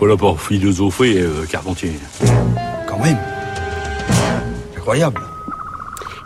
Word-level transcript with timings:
pas 0.00 0.06
là 0.06 0.16
pour 0.16 0.40
philosopher, 0.40 1.20
euh, 1.20 1.44
Carpentier. 1.44 1.92
Quand 2.88 2.98
même. 2.98 3.18
Incroyable. 4.74 5.20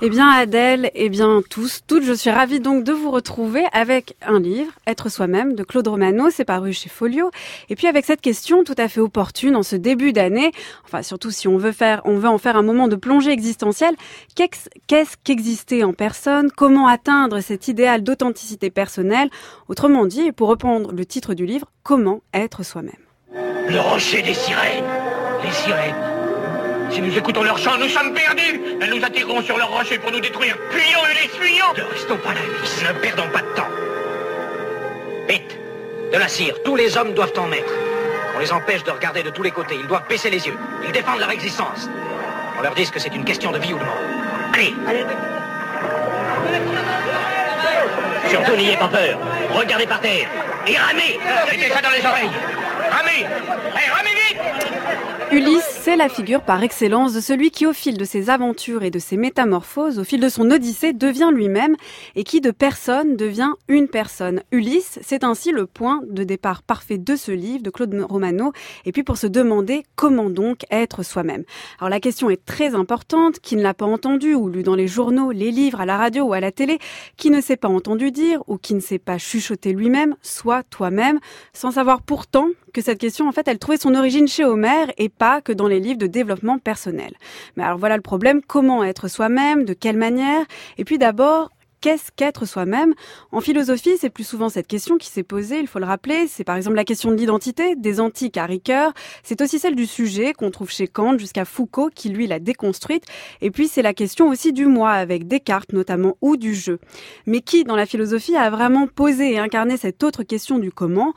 Eh 0.00 0.10
bien 0.10 0.28
Adèle, 0.28 0.92
eh 0.94 1.08
bien 1.08 1.42
tous, 1.50 1.80
toutes, 1.86 2.04
je 2.04 2.12
suis 2.12 2.30
ravie 2.30 2.60
donc 2.60 2.84
de 2.84 2.92
vous 2.92 3.10
retrouver 3.10 3.64
avec 3.72 4.16
un 4.22 4.38
livre, 4.38 4.70
Être 4.86 5.08
soi-même, 5.08 5.54
de 5.54 5.64
Claude 5.64 5.88
Romano, 5.88 6.30
c'est 6.30 6.44
paru 6.44 6.72
chez 6.72 6.88
Folio. 6.88 7.32
Et 7.68 7.74
puis 7.74 7.88
avec 7.88 8.04
cette 8.04 8.20
question 8.20 8.62
tout 8.62 8.74
à 8.78 8.86
fait 8.86 9.00
opportune 9.00 9.56
en 9.56 9.64
ce 9.64 9.74
début 9.74 10.12
d'année, 10.12 10.52
enfin 10.84 11.02
surtout 11.02 11.32
si 11.32 11.48
on 11.48 11.58
veut 11.58 11.72
faire, 11.72 12.00
on 12.04 12.16
veut 12.18 12.28
en 12.28 12.38
faire 12.38 12.56
un 12.56 12.62
moment 12.62 12.86
de 12.86 12.96
plongée 12.96 13.32
existentielle, 13.32 13.96
qu'est-ce 14.36 15.16
qu'exister 15.24 15.82
en 15.82 15.94
personne? 15.94 16.50
Comment 16.52 16.86
atteindre 16.86 17.40
cet 17.40 17.66
idéal 17.66 18.04
d'authenticité 18.04 18.70
personnelle? 18.70 19.30
Autrement 19.68 20.06
dit, 20.06 20.30
pour 20.30 20.48
reprendre 20.48 20.92
le 20.92 21.04
titre 21.04 21.34
du 21.34 21.44
livre, 21.44 21.66
Comment 21.82 22.22
être 22.32 22.62
soi-même? 22.62 22.92
Le 23.68 23.80
rocher 23.80 24.22
des 24.22 24.34
sirènes, 24.34 24.84
les 25.42 25.52
sirènes 25.52 26.14
si 26.90 27.00
nous 27.00 27.18
écoutons 27.18 27.42
leur 27.42 27.58
chant, 27.58 27.76
nous 27.76 27.88
sommes 27.88 28.14
perdus. 28.14 28.60
Elles 28.80 28.90
nous 28.90 29.04
attireront 29.04 29.42
sur 29.42 29.58
leur 29.58 29.68
rocher 29.68 29.98
pour 29.98 30.12
nous 30.12 30.20
détruire. 30.20 30.56
Fuyons 30.70 31.00
et 31.10 31.14
les 31.22 31.28
fuyons 31.28 31.72
Ne 31.76 31.82
restons 31.92 32.16
pas 32.18 32.34
là, 32.34 32.40
Ulysse. 32.56 32.82
Ne 32.82 32.92
perdons 33.00 33.28
pas 33.30 33.40
de 33.40 33.56
temps. 33.56 33.68
Vite 35.28 35.58
De 36.12 36.18
la 36.18 36.28
cire. 36.28 36.54
Tous 36.64 36.76
les 36.76 36.96
hommes 36.96 37.12
doivent 37.12 37.32
en 37.36 37.48
mettre. 37.48 37.72
On 38.36 38.38
les 38.38 38.52
empêche 38.52 38.84
de 38.84 38.92
regarder 38.92 39.24
de 39.24 39.30
tous 39.30 39.42
les 39.42 39.50
côtés. 39.50 39.76
Ils 39.80 39.88
doivent 39.88 40.06
baisser 40.08 40.30
les 40.30 40.46
yeux. 40.46 40.56
Ils 40.84 40.92
défendent 40.92 41.18
leur 41.18 41.30
existence. 41.32 41.88
On 42.58 42.62
leur 42.62 42.74
dit 42.74 42.88
que 42.88 43.00
c'est 43.00 43.14
une 43.14 43.24
question 43.24 43.50
de 43.50 43.58
vie 43.58 43.72
ou 43.72 43.78
de 43.78 43.84
mort. 43.84 43.98
Allez 44.54 44.74
Allez 44.86 45.04
Surtout 48.28 48.56
n'ayez 48.56 48.76
pas 48.76 48.88
peur. 48.88 49.18
Regardez 49.52 49.86
par 49.86 50.00
terre. 50.00 50.28
Et 50.66 50.76
ramez 50.76 51.18
Mettez 51.50 51.70
ça 51.70 51.80
dans 51.80 51.90
les 51.90 52.06
oreilles. 52.06 52.30
Vite 52.94 53.26
Ulysse, 55.32 55.80
c'est 55.80 55.96
la 55.96 56.08
figure 56.08 56.42
par 56.42 56.62
excellence 56.62 57.12
de 57.12 57.20
celui 57.20 57.50
qui, 57.50 57.66
au 57.66 57.72
fil 57.72 57.98
de 57.98 58.04
ses 58.04 58.30
aventures 58.30 58.84
et 58.84 58.92
de 58.92 59.00
ses 59.00 59.16
métamorphoses, 59.16 59.98
au 59.98 60.04
fil 60.04 60.20
de 60.20 60.28
son 60.28 60.48
odyssée, 60.50 60.92
devient 60.92 61.30
lui-même 61.32 61.74
et 62.14 62.22
qui 62.22 62.40
de 62.40 62.52
personne 62.52 63.16
devient 63.16 63.50
une 63.66 63.88
personne. 63.88 64.42
Ulysse, 64.52 65.00
c'est 65.02 65.24
ainsi 65.24 65.50
le 65.50 65.66
point 65.66 66.02
de 66.08 66.22
départ 66.22 66.62
parfait 66.62 66.98
de 66.98 67.16
ce 67.16 67.32
livre 67.32 67.64
de 67.64 67.70
Claude 67.70 68.06
Romano. 68.08 68.52
Et 68.84 68.92
puis 68.92 69.02
pour 69.02 69.16
se 69.16 69.26
demander 69.26 69.82
comment 69.96 70.30
donc 70.30 70.60
être 70.70 71.02
soi-même. 71.02 71.42
Alors 71.80 71.90
la 71.90 72.00
question 72.00 72.30
est 72.30 72.44
très 72.44 72.76
importante. 72.76 73.40
Qui 73.40 73.56
ne 73.56 73.62
l'a 73.62 73.74
pas 73.74 73.86
entendu 73.86 74.34
ou 74.34 74.48
lu 74.48 74.62
dans 74.62 74.76
les 74.76 74.86
journaux, 74.86 75.32
les 75.32 75.50
livres, 75.50 75.80
à 75.80 75.86
la 75.86 75.96
radio 75.96 76.26
ou 76.26 76.32
à 76.32 76.40
la 76.40 76.52
télé, 76.52 76.78
qui 77.16 77.30
ne 77.30 77.40
s'est 77.40 77.56
pas 77.56 77.68
entendu 77.68 78.12
dire 78.12 78.40
ou 78.46 78.56
qui 78.56 78.74
ne 78.74 78.80
sait 78.80 79.00
pas 79.00 79.18
chuchoter 79.18 79.72
lui-même, 79.72 80.14
soit 80.22 80.62
toi-même, 80.62 81.18
sans 81.52 81.72
savoir 81.72 82.02
pourtant 82.02 82.50
que 82.72 82.82
cette 82.84 82.98
question, 82.98 83.28
en 83.28 83.32
fait, 83.32 83.48
elle 83.48 83.58
trouvait 83.58 83.78
son 83.78 83.94
origine 83.94 84.28
chez 84.28 84.44
Homère 84.44 84.92
et 84.98 85.08
pas 85.08 85.40
que 85.40 85.52
dans 85.52 85.66
les 85.66 85.80
livres 85.80 85.98
de 85.98 86.06
développement 86.06 86.58
personnel. 86.58 87.14
Mais 87.56 87.64
alors 87.64 87.78
voilà 87.78 87.96
le 87.96 88.02
problème, 88.02 88.40
comment 88.46 88.84
être 88.84 89.08
soi-même, 89.08 89.64
de 89.64 89.72
quelle 89.72 89.96
manière? 89.96 90.44
Et 90.78 90.84
puis 90.84 90.98
d'abord, 90.98 91.50
qu'est-ce 91.80 92.10
qu'être 92.16 92.46
soi-même? 92.46 92.94
En 93.30 93.42
philosophie, 93.42 93.98
c'est 93.98 94.08
plus 94.08 94.24
souvent 94.24 94.48
cette 94.48 94.66
question 94.66 94.96
qui 94.96 95.08
s'est 95.08 95.22
posée, 95.22 95.58
il 95.60 95.66
faut 95.66 95.78
le 95.78 95.84
rappeler. 95.84 96.26
C'est 96.28 96.42
par 96.44 96.56
exemple 96.56 96.76
la 96.76 96.84
question 96.84 97.10
de 97.10 97.16
l'identité, 97.16 97.76
des 97.76 98.00
antiques 98.00 98.38
à 98.38 98.46
Ricoeur. 98.46 98.94
C'est 99.22 99.42
aussi 99.42 99.58
celle 99.58 99.74
du 99.74 99.84
sujet 99.86 100.32
qu'on 100.32 100.50
trouve 100.50 100.70
chez 100.70 100.86
Kant 100.86 101.18
jusqu'à 101.18 101.44
Foucault 101.44 101.90
qui 101.94 102.08
lui 102.08 102.26
l'a 102.26 102.38
déconstruite. 102.38 103.04
Et 103.42 103.50
puis 103.50 103.68
c'est 103.68 103.82
la 103.82 103.92
question 103.92 104.28
aussi 104.28 104.54
du 104.54 104.64
moi 104.64 104.92
avec 104.92 105.28
Descartes 105.28 105.74
notamment 105.74 106.16
ou 106.22 106.38
du 106.38 106.54
jeu. 106.54 106.78
Mais 107.26 107.40
qui 107.40 107.64
dans 107.64 107.76
la 107.76 107.84
philosophie 107.84 108.34
a 108.34 108.48
vraiment 108.48 108.86
posé 108.86 109.32
et 109.32 109.38
incarné 109.38 109.76
cette 109.76 110.02
autre 110.04 110.22
question 110.22 110.58
du 110.58 110.72
comment? 110.72 111.12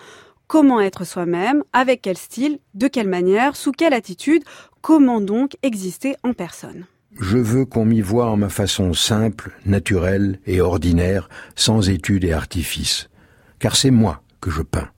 Comment 0.48 0.80
être 0.80 1.03
soi-même 1.03 1.62
Avec 1.73 2.03
quel 2.03 2.17
style 2.17 2.59
De 2.73 2.88
quelle 2.88 3.09
manière 3.09 3.58
Sous 3.58 3.73
quelle 3.73 3.94
attitude 3.94 4.44
Comment 4.81 5.20
donc 5.20 5.58
exister 5.62 6.16
en 6.23 6.34
personne 6.34 6.86
je 7.20 7.38
veux 7.38 7.66
qu'on 7.66 7.83
m'y 7.83 8.02
voie 8.02 8.27
en 8.27 8.38
ma 8.38 8.49
façon 8.49 8.94
simple, 8.94 9.49
naturelle 9.66 10.39
et 10.45 10.61
ordinaire, 10.61 11.30
sans 11.55 11.89
études 11.89 12.23
et 12.23 12.32
artifices. 12.32 13.10
Car 13.58 13.76
c'est 13.76 13.89
moi 13.89 14.22
que 14.39 14.52
je 14.52 14.61
peins. 14.61 14.89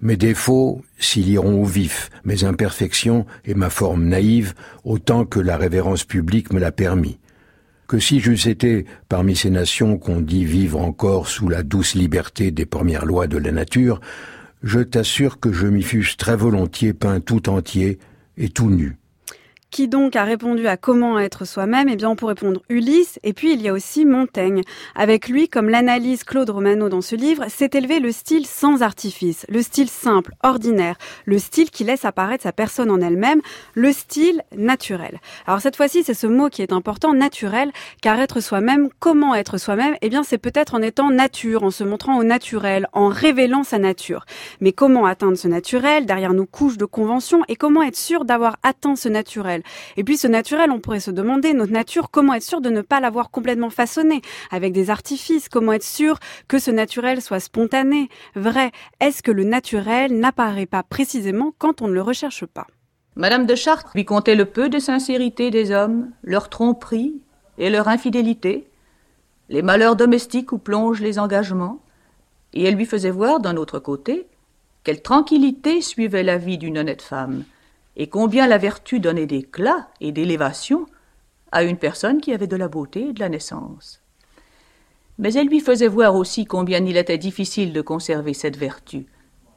Mes 0.00 0.16
défauts 0.16 0.82
s'y 0.98 1.20
liront 1.20 1.62
au 1.62 1.64
vif, 1.64 2.10
mes 2.24 2.42
imperfections 2.42 3.26
et 3.44 3.54
ma 3.54 3.70
forme 3.70 4.06
naïve, 4.06 4.54
autant 4.82 5.24
que 5.24 5.38
la 5.38 5.56
révérence 5.56 6.02
publique 6.02 6.52
me 6.52 6.58
l'a 6.58 6.72
permis. 6.72 7.20
Que 7.86 8.00
si 8.00 8.18
j'eusse 8.18 8.46
été 8.46 8.84
parmi 9.08 9.36
ces 9.36 9.50
nations 9.50 9.98
qu'on 9.98 10.20
dit 10.20 10.44
vivre 10.44 10.80
encore 10.80 11.28
sous 11.28 11.48
la 11.48 11.62
douce 11.62 11.94
liberté 11.94 12.50
des 12.50 12.66
premières 12.66 13.06
lois 13.06 13.28
de 13.28 13.38
la 13.38 13.52
nature, 13.52 14.00
je 14.62 14.80
t'assure 14.80 15.40
que 15.40 15.52
je 15.52 15.66
m'y 15.66 15.82
fusse 15.82 16.16
très 16.16 16.36
volontiers 16.36 16.92
peint 16.92 17.20
tout 17.20 17.48
entier 17.48 17.98
et 18.36 18.48
tout 18.48 18.70
nu. 18.70 18.96
Qui 19.72 19.88
donc 19.88 20.16
a 20.16 20.24
répondu 20.24 20.66
à 20.68 20.76
comment 20.76 21.18
être 21.18 21.46
soi-même 21.46 21.88
Eh 21.88 21.96
bien, 21.96 22.10
on 22.10 22.14
peut 22.14 22.26
répondre 22.26 22.60
Ulysse, 22.68 23.18
et 23.22 23.32
puis 23.32 23.54
il 23.54 23.62
y 23.62 23.70
a 23.70 23.72
aussi 23.72 24.04
Montaigne. 24.04 24.60
Avec 24.94 25.28
lui, 25.30 25.48
comme 25.48 25.70
l'analyse 25.70 26.24
Claude 26.24 26.50
Romano 26.50 26.90
dans 26.90 27.00
ce 27.00 27.16
livre, 27.16 27.46
s'est 27.48 27.70
élevé 27.72 27.98
le 27.98 28.12
style 28.12 28.44
sans 28.44 28.82
artifice, 28.82 29.46
le 29.48 29.62
style 29.62 29.88
simple, 29.88 30.34
ordinaire, 30.42 30.98
le 31.24 31.38
style 31.38 31.70
qui 31.70 31.84
laisse 31.84 32.04
apparaître 32.04 32.42
sa 32.42 32.52
personne 32.52 32.90
en 32.90 33.00
elle-même, 33.00 33.40
le 33.72 33.92
style 33.92 34.42
naturel. 34.54 35.20
Alors 35.46 35.62
cette 35.62 35.76
fois-ci, 35.76 36.02
c'est 36.04 36.12
ce 36.12 36.26
mot 36.26 36.50
qui 36.50 36.60
est 36.60 36.74
important, 36.74 37.14
naturel, 37.14 37.72
car 38.02 38.20
être 38.20 38.40
soi-même, 38.40 38.90
comment 38.98 39.34
être 39.34 39.56
soi-même 39.56 39.94
Eh 40.02 40.10
bien, 40.10 40.22
c'est 40.22 40.36
peut-être 40.36 40.74
en 40.74 40.82
étant 40.82 41.08
nature, 41.08 41.62
en 41.62 41.70
se 41.70 41.82
montrant 41.82 42.18
au 42.18 42.24
naturel, 42.24 42.88
en 42.92 43.08
révélant 43.08 43.64
sa 43.64 43.78
nature. 43.78 44.26
Mais 44.60 44.72
comment 44.72 45.06
atteindre 45.06 45.38
ce 45.38 45.48
naturel? 45.48 46.04
Derrière 46.04 46.34
nos 46.34 46.44
couches 46.44 46.76
de 46.76 46.84
convention 46.84 47.40
et 47.48 47.56
comment 47.56 47.82
être 47.82 47.96
sûr 47.96 48.26
d'avoir 48.26 48.58
atteint 48.62 48.96
ce 48.96 49.08
naturel? 49.08 49.61
Et 49.96 50.04
puis 50.04 50.16
ce 50.16 50.26
naturel, 50.26 50.70
on 50.70 50.80
pourrait 50.80 51.00
se 51.00 51.10
demander, 51.10 51.52
notre 51.54 51.72
nature, 51.72 52.10
comment 52.10 52.34
être 52.34 52.42
sûr 52.42 52.60
de 52.60 52.70
ne 52.70 52.80
pas 52.80 53.00
l'avoir 53.00 53.30
complètement 53.30 53.70
façonné 53.70 54.22
avec 54.50 54.72
des 54.72 54.90
artifices? 54.90 55.48
Comment 55.48 55.72
être 55.72 55.82
sûr 55.82 56.18
que 56.48 56.58
ce 56.58 56.70
naturel 56.70 57.20
soit 57.20 57.40
spontané, 57.40 58.08
vrai 58.34 58.70
Est-ce 59.00 59.22
que 59.22 59.30
le 59.30 59.44
naturel 59.44 60.18
n'apparaît 60.18 60.66
pas 60.66 60.82
précisément 60.82 61.52
quand 61.58 61.82
on 61.82 61.88
ne 61.88 61.94
le 61.94 62.02
recherche 62.02 62.46
pas? 62.46 62.66
Madame 63.14 63.44
de 63.44 63.54
Chartres 63.54 63.92
lui 63.94 64.06
contait 64.06 64.34
le 64.34 64.46
peu 64.46 64.68
de 64.68 64.78
sincérité 64.78 65.50
des 65.50 65.70
hommes, 65.70 66.10
leur 66.22 66.48
tromperie 66.48 67.14
et 67.58 67.68
leur 67.68 67.88
infidélité, 67.88 68.66
les 69.50 69.60
malheurs 69.60 69.96
domestiques 69.96 70.52
où 70.52 70.58
plongent 70.58 71.02
les 71.02 71.18
engagements, 71.18 71.80
et 72.54 72.64
elle 72.64 72.74
lui 72.74 72.86
faisait 72.86 73.10
voir 73.10 73.40
d'un 73.40 73.56
autre 73.56 73.78
côté 73.78 74.26
quelle 74.84 75.02
tranquillité 75.02 75.80
suivait 75.80 76.22
la 76.22 76.38
vie 76.38 76.58
d'une 76.58 76.78
honnête 76.78 77.02
femme, 77.02 77.44
et 77.96 78.08
combien 78.08 78.46
la 78.46 78.58
vertu 78.58 79.00
donnait 79.00 79.26
d'éclat 79.26 79.88
et 80.00 80.12
d'élévation 80.12 80.86
à 81.50 81.62
une 81.62 81.76
personne 81.76 82.20
qui 82.20 82.32
avait 82.32 82.46
de 82.46 82.56
la 82.56 82.68
beauté 82.68 83.08
et 83.08 83.12
de 83.12 83.20
la 83.20 83.28
naissance. 83.28 84.00
Mais 85.18 85.34
elle 85.34 85.48
lui 85.48 85.60
faisait 85.60 85.88
voir 85.88 86.14
aussi 86.14 86.46
combien 86.46 86.84
il 86.84 86.96
était 86.96 87.18
difficile 87.18 87.72
de 87.72 87.82
conserver 87.82 88.32
cette 88.32 88.56
vertu, 88.56 89.06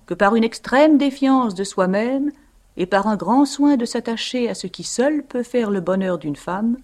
que 0.05 0.13
par 0.13 0.35
une 0.35 0.43
extrême 0.43 0.97
défiance 0.97 1.55
de 1.55 1.63
soi-même 1.63 2.31
et 2.77 2.85
par 2.85 3.07
un 3.07 3.15
grand 3.15 3.45
soin 3.45 3.77
de 3.77 3.85
s'attacher 3.85 4.49
à 4.49 4.53
ce 4.53 4.67
qui 4.67 4.83
seul 4.83 5.23
peut 5.23 5.43
faire 5.43 5.71
le 5.71 5.79
bonheur 5.79 6.17
d'une 6.17 6.35
femme, 6.35 6.77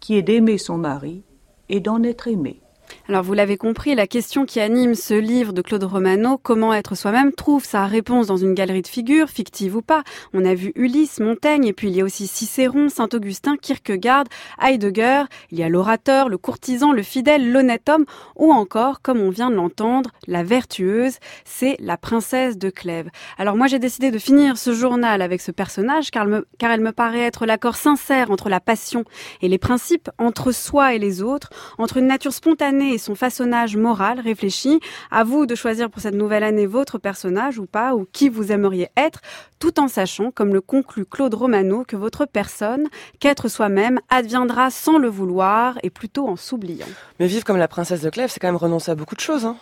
qui 0.00 0.16
est 0.16 0.22
d'aimer 0.22 0.58
son 0.58 0.78
mari 0.78 1.22
et 1.68 1.78
d'en 1.80 2.02
être 2.02 2.26
aimée. 2.26 2.61
Alors 3.08 3.24
vous 3.24 3.34
l'avez 3.34 3.56
compris, 3.56 3.94
la 3.94 4.06
question 4.06 4.46
qui 4.46 4.60
anime 4.60 4.94
ce 4.94 5.14
livre 5.14 5.52
de 5.52 5.60
Claude 5.60 5.82
Romano, 5.82 6.38
Comment 6.38 6.72
être 6.72 6.94
soi-même, 6.94 7.32
trouve 7.32 7.64
sa 7.64 7.86
réponse 7.86 8.28
dans 8.28 8.36
une 8.36 8.54
galerie 8.54 8.82
de 8.82 8.86
figures, 8.86 9.28
fictives 9.28 9.76
ou 9.76 9.82
pas. 9.82 10.04
On 10.32 10.44
a 10.44 10.54
vu 10.54 10.72
Ulysse, 10.76 11.18
Montaigne, 11.18 11.66
et 11.66 11.72
puis 11.72 11.88
il 11.88 11.96
y 11.96 12.00
a 12.00 12.04
aussi 12.04 12.26
Cicéron, 12.26 12.88
Saint-Augustin, 12.88 13.56
Kierkegaard, 13.56 14.24
Heidegger, 14.60 15.24
il 15.50 15.58
y 15.58 15.62
a 15.62 15.68
l'orateur, 15.68 16.28
le 16.28 16.38
courtisan, 16.38 16.92
le 16.92 17.02
fidèle, 17.02 17.50
l'honnête 17.50 17.88
homme, 17.88 18.06
ou 18.36 18.52
encore, 18.52 19.02
comme 19.02 19.20
on 19.20 19.30
vient 19.30 19.50
de 19.50 19.56
l'entendre, 19.56 20.10
la 20.28 20.44
vertueuse, 20.44 21.18
c'est 21.44 21.76
la 21.80 21.96
princesse 21.96 22.56
de 22.56 22.70
Clèves. 22.70 23.10
Alors 23.36 23.56
moi 23.56 23.66
j'ai 23.66 23.80
décidé 23.80 24.10
de 24.10 24.18
finir 24.18 24.56
ce 24.56 24.72
journal 24.72 25.22
avec 25.22 25.40
ce 25.40 25.50
personnage 25.50 26.10
car, 26.10 26.26
car 26.58 26.70
elle 26.70 26.80
me 26.80 26.92
paraît 26.92 27.20
être 27.20 27.46
l'accord 27.46 27.76
sincère 27.76 28.30
entre 28.30 28.48
la 28.48 28.60
passion 28.60 29.04
et 29.40 29.48
les 29.48 29.58
principes, 29.58 30.08
entre 30.18 30.52
soi 30.52 30.94
et 30.94 30.98
les 30.98 31.20
autres, 31.20 31.50
entre 31.78 31.96
une 31.96 32.06
nature 32.06 32.32
spontanée 32.32 32.71
et 32.80 32.98
son 32.98 33.14
façonnage 33.14 33.76
moral 33.76 34.20
réfléchi. 34.20 34.80
À 35.10 35.24
vous 35.24 35.46
de 35.46 35.54
choisir 35.54 35.90
pour 35.90 36.00
cette 36.00 36.14
nouvelle 36.14 36.44
année 36.44 36.66
votre 36.66 36.98
personnage 36.98 37.58
ou 37.58 37.66
pas, 37.66 37.94
ou 37.94 38.06
qui 38.12 38.28
vous 38.28 38.52
aimeriez 38.52 38.88
être, 38.96 39.20
tout 39.58 39.78
en 39.78 39.88
sachant, 39.88 40.30
comme 40.30 40.54
le 40.54 40.60
conclut 40.60 41.04
Claude 41.04 41.34
Romano, 41.34 41.84
que 41.86 41.96
votre 41.96 42.26
personne, 42.26 42.88
qu'être 43.20 43.48
soi-même, 43.48 44.00
adviendra 44.08 44.70
sans 44.70 44.98
le 44.98 45.08
vouloir 45.08 45.78
et 45.82 45.90
plutôt 45.90 46.28
en 46.28 46.36
s'oubliant. 46.36 46.86
Mais 47.20 47.26
vivre 47.26 47.44
comme 47.44 47.58
la 47.58 47.68
princesse 47.68 48.00
de 48.00 48.10
Clèves, 48.10 48.30
c'est 48.30 48.40
quand 48.40 48.48
même 48.48 48.56
renoncer 48.56 48.90
à 48.90 48.94
beaucoup 48.94 49.14
de 49.14 49.20
choses. 49.20 49.44
Hein 49.44 49.56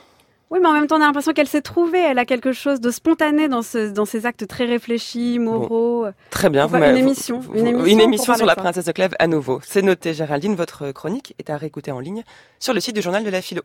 oui, 0.51 0.59
mais 0.61 0.67
en 0.67 0.73
même 0.73 0.89
temps, 0.89 0.97
on 0.97 1.01
a 1.01 1.07
l'impression 1.07 1.33
qu'elle 1.33 1.47
s'est 1.47 1.63
trouvée. 1.63 2.01
Elle 2.01 2.19
a 2.19 2.25
quelque 2.25 2.53
chose 2.53 2.81
de 2.81 2.91
spontané 2.91 3.49
dans, 3.49 3.63
ce, 3.63 3.91
dans 3.93 4.05
ses 4.05 4.27
actes 4.27 4.49
très 4.49 4.65
réfléchis, 4.65 5.39
moraux. 5.39 6.07
très 6.31 6.51
bien. 6.51 6.67
Vous 6.67 6.77
une, 6.77 6.97
émission, 6.97 7.41
une 7.55 7.69
émission. 7.69 7.87
Une 7.87 8.01
émission, 8.01 8.35
sur 8.35 8.47
la 8.47 8.57
princesse 8.57 8.87
de 8.87 8.93
Clèves 8.93 9.15
à 9.21 9.29
nouveau. 9.29 9.61
C'est 9.63 9.83
noté, 9.83 10.13
Géraldine. 10.13 10.57
Votre 10.57 10.91
chronique 10.91 11.35
est 11.39 11.51
à 11.51 11.57
réécouter 11.57 11.93
en 11.93 12.01
ligne 12.01 12.25
sur 12.59 12.75
le 12.75 12.81
site 12.81 12.97
du 12.97 13.03
journal 13.03 13.23
de 13.23 13.31
la 13.31 13.43
philo. 13.43 13.63